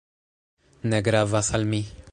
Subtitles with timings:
[0.93, 1.85] Ne gravas al mi."